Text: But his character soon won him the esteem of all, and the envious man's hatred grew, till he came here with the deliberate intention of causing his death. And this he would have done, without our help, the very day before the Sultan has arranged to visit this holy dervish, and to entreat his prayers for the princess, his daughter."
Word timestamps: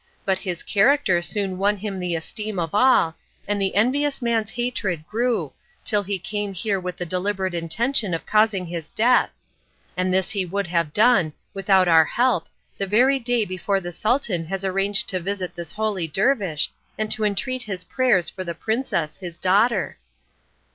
But 0.25 0.39
his 0.39 0.63
character 0.63 1.21
soon 1.21 1.59
won 1.59 1.77
him 1.77 1.99
the 1.99 2.15
esteem 2.15 2.57
of 2.57 2.73
all, 2.73 3.13
and 3.47 3.61
the 3.61 3.75
envious 3.75 4.19
man's 4.19 4.49
hatred 4.49 5.05
grew, 5.07 5.53
till 5.85 6.01
he 6.01 6.17
came 6.17 6.53
here 6.53 6.79
with 6.79 6.97
the 6.97 7.05
deliberate 7.05 7.53
intention 7.53 8.15
of 8.15 8.25
causing 8.25 8.65
his 8.65 8.89
death. 8.89 9.29
And 9.95 10.11
this 10.11 10.31
he 10.31 10.43
would 10.43 10.65
have 10.65 10.91
done, 10.91 11.33
without 11.53 11.87
our 11.87 12.05
help, 12.05 12.47
the 12.79 12.87
very 12.87 13.19
day 13.19 13.45
before 13.45 13.79
the 13.79 13.91
Sultan 13.91 14.45
has 14.47 14.65
arranged 14.65 15.07
to 15.09 15.19
visit 15.19 15.53
this 15.53 15.73
holy 15.73 16.07
dervish, 16.07 16.71
and 16.97 17.11
to 17.11 17.23
entreat 17.23 17.61
his 17.61 17.83
prayers 17.83 18.27
for 18.27 18.43
the 18.43 18.55
princess, 18.55 19.19
his 19.19 19.37
daughter." 19.37 19.99